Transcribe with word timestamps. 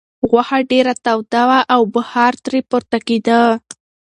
غوښه 0.29 0.57
ډېره 0.71 0.93
توده 1.05 1.41
وه 1.49 1.59
او 1.73 1.81
بخار 1.95 2.33
ترې 2.43 2.59
پورته 2.69 2.97
کېده. 3.07 3.41